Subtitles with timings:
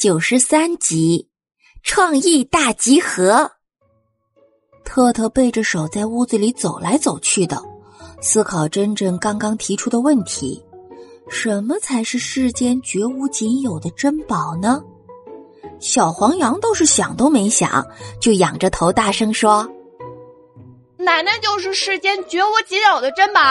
[0.00, 1.28] 九十三集，
[1.82, 3.50] 创意大集合。
[4.82, 7.62] 特特背着手在屋子里走来走去的，
[8.22, 10.64] 思考珍珍刚刚提出的问题：
[11.28, 14.82] 什么才是世间绝无仅有的珍宝呢？
[15.80, 17.86] 小黄羊倒是想都没想，
[18.22, 19.68] 就仰着头大声说
[20.96, 23.42] ：“奶奶就是世间绝无仅有的珍宝。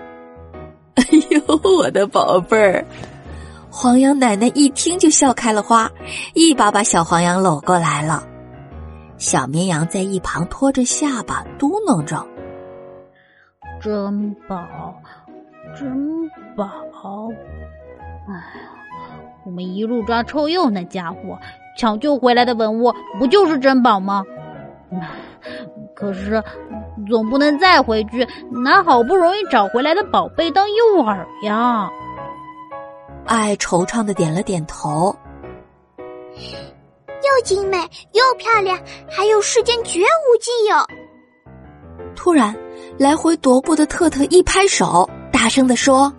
[0.96, 2.86] ”哎呦，我的宝贝儿！
[3.72, 5.88] 黄羊奶奶一听就笑开了花，
[6.34, 8.24] 一把把小黄羊搂过来了。
[9.16, 12.26] 小绵羊在一旁托着下巴嘟囔着
[13.80, 14.58] ：“珍宝，
[15.78, 16.66] 珍宝！
[18.28, 18.42] 哎呀，
[19.44, 21.38] 我们一路抓臭鼬那家伙，
[21.78, 24.24] 抢救回来的文物不就是珍宝吗？
[25.94, 26.42] 可是
[27.08, 31.88] 总不能再回去拿好不容易找回来的宝贝当诱饵呀。”
[33.30, 35.14] 爱惆怅的点了点头，
[36.34, 37.78] 又精美
[38.10, 38.76] 又漂亮，
[39.08, 40.76] 还有世间绝无仅有。
[42.16, 42.52] 突然，
[42.98, 46.12] 来回踱步的特特一拍手，大声的说：“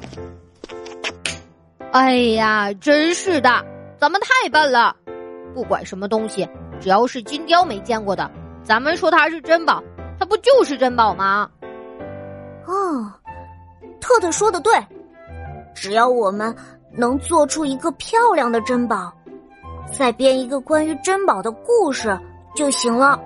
[1.91, 3.61] 哎呀，真是的，
[3.99, 4.95] 咱们太笨了！
[5.53, 6.47] 不管什么东西，
[6.79, 8.31] 只要是金雕没见过的，
[8.63, 9.83] 咱们说它是珍宝，
[10.17, 11.51] 它不就是珍宝吗？”
[12.65, 13.11] 哦，
[13.99, 14.71] 特特说的对，
[15.75, 16.55] 只要我们。
[16.95, 19.11] 能做出一个漂亮的珍宝，
[19.91, 22.17] 再编一个关于珍宝的故事
[22.55, 23.19] 就行了。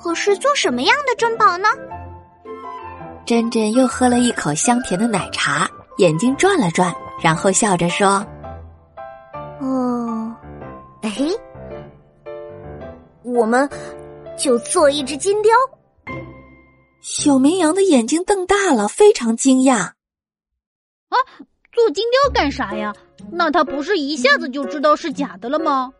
[0.00, 1.68] 可是做什么样的珍宝呢？
[3.24, 8.24] 珍珍又喝了一口香甜的奶茶，眼睛转了转，然后笑着说
[9.60, 10.32] ：“哦，
[11.02, 11.10] 哎，
[13.24, 13.68] 我们
[14.38, 15.52] 就做一只金雕。”
[17.02, 19.92] 小绵羊的眼睛瞪大了，非常惊讶。
[21.08, 21.16] 啊！
[21.76, 22.90] 做金雕干啥呀？
[23.30, 25.92] 那他不是一下子就知道是假的了吗？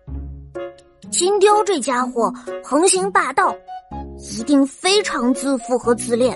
[1.11, 2.33] 金雕这家伙
[2.65, 3.55] 横行霸道，
[4.17, 6.35] 一定非常自负和自恋，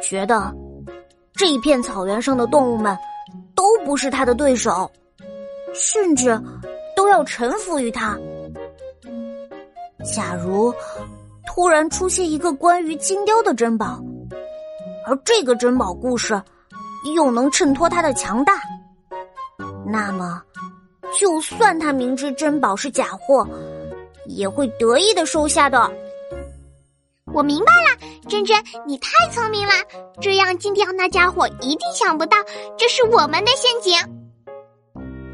[0.00, 0.50] 觉得
[1.34, 2.96] 这一片草原上的动物们
[3.54, 4.90] 都不是他的对手，
[5.74, 6.40] 甚至
[6.96, 8.18] 都要臣服于他。
[10.02, 10.72] 假如
[11.46, 14.00] 突然出现一个关于金雕的珍宝，
[15.06, 16.42] 而这个珍宝故事。
[17.14, 18.54] 又能衬托他的强大，
[19.86, 20.42] 那么，
[21.18, 23.46] 就算他明知珍宝是假货，
[24.26, 25.90] 也会得意的收下的。
[27.32, 28.56] 我明白了，珍珍，
[28.86, 29.72] 你太聪明了，
[30.20, 32.36] 这样金雕那家伙一定想不到
[32.76, 33.96] 这是我们的陷阱。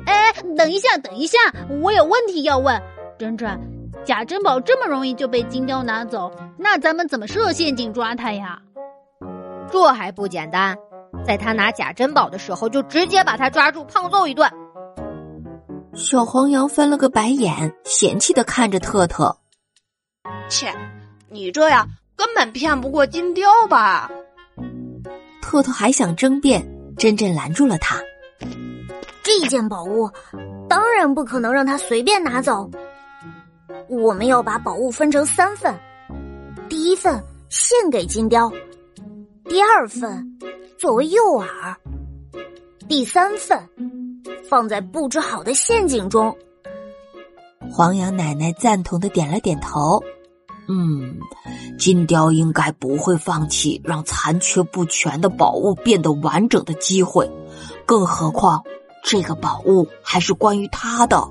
[0.07, 1.39] 哎，等一下，等一下，
[1.83, 2.81] 我有问题要问，
[3.19, 3.59] 珍珍，
[4.05, 8.61] 假珍宝这么容易就被金雕拿走，那咱们怎么设陷阱抓他呀？
[9.73, 10.77] 这还不简单。
[11.27, 14.49] 在他拿假珍宝的时候，就直接把他抓住，胖揍一顿。
[15.93, 19.37] 小黄羊翻了个白眼，嫌弃的看着特特
[20.49, 20.73] ：“切，
[21.29, 24.09] 你这样根本骗不过金雕吧？”
[25.43, 26.65] 特特还想争辩，
[26.97, 28.01] 珍珍拦住了他
[29.25, 30.09] ：“这件宝物
[30.69, 32.71] 当然不可能让他随便拿走。
[33.89, 35.75] 我们要把宝物分成三份，
[36.69, 38.53] 第一份献给金雕，
[39.49, 40.25] 第二份。”
[40.79, 41.75] 作为诱饵，
[42.87, 43.59] 第三份
[44.49, 46.37] 放在布置好的陷阱中。
[47.71, 50.03] 黄羊奶奶赞同的点了点头。
[50.69, 51.17] 嗯，
[51.79, 57.31] 金雕应该不会放弃让残缺不全的宝物变得完整的机会，
[57.87, 58.63] 更何况
[59.03, 61.23] 这个宝物还是关于他的。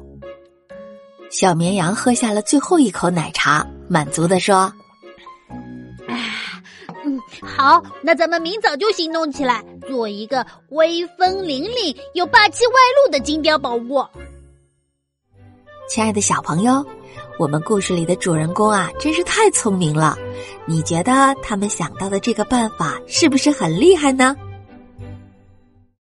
[1.29, 4.71] 小绵羊喝下了最后一口奶茶，满足的说。
[7.57, 12.73] 好，那咱们明早就行动起来，做一个威风凛凛、又霸气外
[13.05, 14.03] 露的金雕宝物。
[15.87, 16.85] 亲爱的小朋友，
[17.39, 20.17] 我们故事里的主人公啊，真是太聪明了。
[20.65, 24.35] 你觉得他们想到的这个办法是不是很厉害呢？